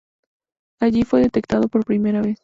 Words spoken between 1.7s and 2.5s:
primera vez.